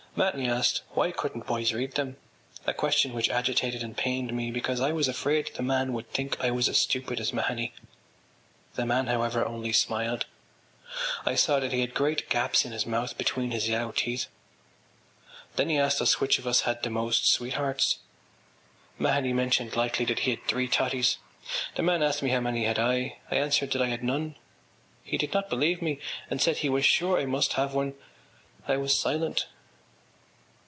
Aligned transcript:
”Mahony 0.21 0.49
asked 0.49 0.81
why 0.89 1.09
couldn’t 1.09 1.45
boys 1.47 1.71
read 1.71 1.93
them—a 1.93 2.73
question 2.73 3.13
which 3.13 3.29
agitated 3.29 3.81
and 3.81 3.95
pained 3.95 4.33
me 4.33 4.51
because 4.51 4.81
I 4.81 4.91
was 4.91 5.07
afraid 5.07 5.49
the 5.55 5.63
man 5.63 5.93
would 5.93 6.11
think 6.11 6.37
I 6.41 6.51
was 6.51 6.67
as 6.67 6.77
stupid 6.77 7.17
as 7.21 7.31
Mahony. 7.31 7.73
The 8.75 8.85
man, 8.85 9.07
however, 9.07 9.45
only 9.45 9.71
smiled. 9.71 10.25
I 11.25 11.35
saw 11.35 11.61
that 11.61 11.71
he 11.71 11.79
had 11.79 11.93
great 11.93 12.27
gaps 12.29 12.65
in 12.65 12.73
his 12.73 12.85
mouth 12.85 13.17
between 13.17 13.51
his 13.51 13.69
yellow 13.69 13.93
teeth. 13.93 14.25
Then 15.55 15.69
he 15.69 15.77
asked 15.79 16.01
us 16.01 16.19
which 16.19 16.37
of 16.39 16.45
us 16.45 16.63
had 16.67 16.83
the 16.83 16.89
most 16.89 17.31
sweethearts. 17.31 17.99
Mahony 18.99 19.31
mentioned 19.31 19.77
lightly 19.77 20.03
that 20.07 20.19
he 20.19 20.31
had 20.31 20.45
three 20.45 20.67
totties. 20.67 21.19
The 21.75 21.83
man 21.83 22.03
asked 22.03 22.21
me 22.21 22.31
how 22.31 22.41
many 22.41 22.65
had 22.65 22.79
I. 22.79 23.19
I 23.31 23.35
answered 23.37 23.71
that 23.71 23.81
I 23.81 23.87
had 23.87 24.03
none. 24.03 24.35
He 25.05 25.17
did 25.17 25.31
not 25.31 25.49
believe 25.49 25.81
me 25.81 26.01
and 26.29 26.41
said 26.41 26.57
he 26.57 26.69
was 26.69 26.85
sure 26.85 27.17
I 27.17 27.23
must 27.25 27.53
have 27.53 27.73
one. 27.73 27.93
I 28.67 28.75
was 28.75 28.99
silent. 28.99 29.45